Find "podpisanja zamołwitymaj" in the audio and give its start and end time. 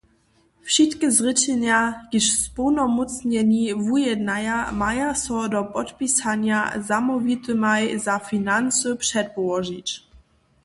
5.75-7.83